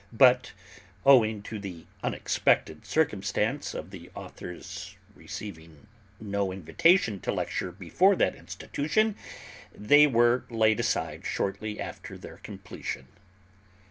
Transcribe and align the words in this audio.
but, 0.17 0.51
owing 1.05 1.43
to 1.43 1.59
the 1.59 1.85
unexpected 2.01 2.87
circumstance 2.87 3.75
of 3.75 3.91
the 3.91 4.09
author's 4.15 4.95
receiving 5.13 5.85
no 6.19 6.51
invitation 6.51 7.19
to 7.19 7.31
lecture 7.31 7.71
before 7.71 8.15
that 8.15 8.33
institution, 8.33 9.15
they 9.71 10.07
were 10.07 10.43
laid 10.49 10.79
aside 10.79 11.23
shortly 11.23 11.79
after 11.79 12.17
their 12.17 12.37
completion. 12.37 13.09